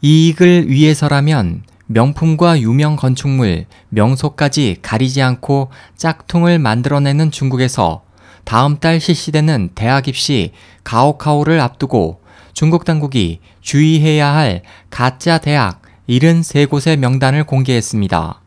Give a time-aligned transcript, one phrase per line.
[0.00, 8.02] 이익을 위해서라면 명품과 유명 건축물, 명소까지 가리지 않고 짝퉁을 만들어내는 중국에서
[8.44, 10.52] 다음 달 실시되는 대학 입시
[10.84, 12.20] 가오카오를 앞두고
[12.52, 18.40] 중국 당국이 주의해야 할 가짜 대학 73곳의 명단을 공개했습니다.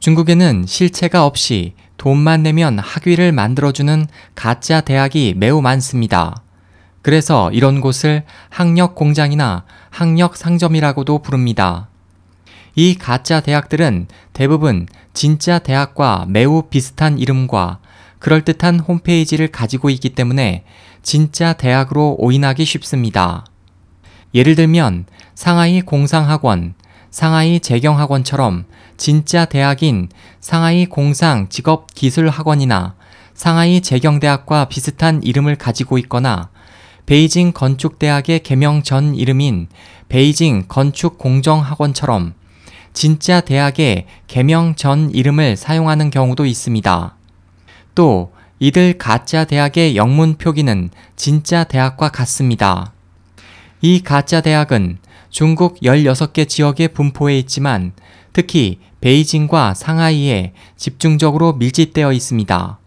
[0.00, 6.42] 중국에는 실체가 없이 돈만 내면 학위를 만들어주는 가짜 대학이 매우 많습니다.
[7.02, 11.88] 그래서 이런 곳을 학력 공장이나 학력 상점이라고도 부릅니다.
[12.74, 17.80] 이 가짜 대학들은 대부분 진짜 대학과 매우 비슷한 이름과
[18.18, 20.64] 그럴듯한 홈페이지를 가지고 있기 때문에
[21.02, 23.44] 진짜 대학으로 오인하기 쉽습니다.
[24.32, 26.74] 예를 들면 상하이 공상학원,
[27.10, 28.64] 상하이 재경학원처럼
[28.96, 30.08] 진짜 대학인
[30.40, 32.94] 상하이 공상 직업기술학원이나
[33.34, 36.50] 상하이 재경대학과 비슷한 이름을 가지고 있거나
[37.06, 39.68] 베이징 건축대학의 개명 전 이름인
[40.08, 42.34] 베이징 건축공정학원처럼
[42.92, 47.16] 진짜 대학의 개명 전 이름을 사용하는 경우도 있습니다.
[47.94, 52.92] 또 이들 가짜 대학의 영문 표기는 진짜 대학과 같습니다.
[53.80, 54.98] 이 가짜 대학은
[55.30, 57.92] 중국 16개 지역에 분포해 있지만
[58.32, 62.78] 특히 베이징과 상하이에 집중적으로 밀집되어 있습니다.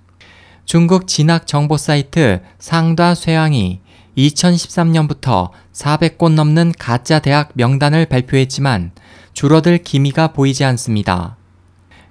[0.63, 3.81] 중국 진학 정보 사이트 상다쉐왕이
[4.17, 8.91] 2013년부터 400곳 넘는 가짜 대학 명단을 발표했지만
[9.33, 11.37] 줄어들 기미가 보이지 않습니다.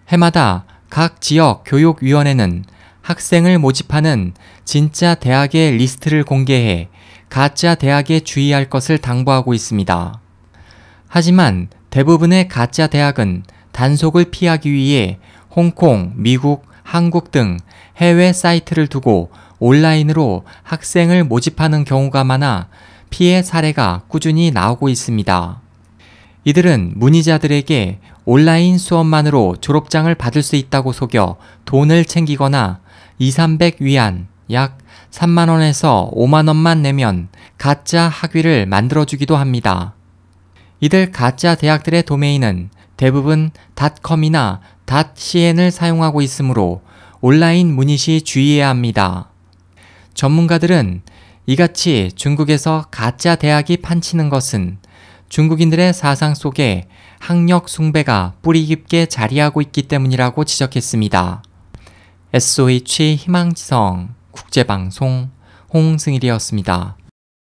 [0.08, 2.64] 해마다 각 지역 교육위원회는
[3.00, 4.32] 학생을 모집하는
[4.64, 6.88] 진짜 대학의 리스트를 공개해
[7.28, 10.20] 가짜 대학에 주의할 것을 당부하고 있습니다.
[11.08, 15.19] 하지만 대부분의 가짜 대학은 단속을 피하기 위해
[15.50, 17.58] 홍콩, 미국, 한국 등
[17.97, 19.30] 해외 사이트를 두고
[19.65, 22.69] 온라인으로 학생을 모집하는 경우가 많아
[23.09, 25.61] 피해 사례가 꾸준히 나오고 있습니다.
[26.45, 32.81] 이들은 문의자들에게 온라인 수업만으로 졸업장을 받을 수 있다고 속여 돈을 챙기거나
[33.19, 34.77] 2, 300 위안, 약
[35.11, 39.94] 3만원에서 5만원만 내면 가짜 학위를 만들어주기도 합니다.
[40.81, 42.69] 이들 가짜 대학들의 도메인은
[42.99, 46.83] 대부분 닷컴이나 닷cn을 사용하고 있으므로
[47.22, 49.31] 온라인 문의 시 주의해야 합니다.
[50.14, 51.02] 전문가들은
[51.47, 54.78] 이같이 중국에서 가짜 대학이 판치는 것은
[55.28, 56.88] 중국인들의 사상 속에
[57.19, 61.42] 학력 숭배가 뿌리 깊게 자리하고 있기 때문이라고 지적했습니다.
[62.32, 65.30] SOH 희망지성 국제방송
[65.72, 66.96] 홍승일이었습니다.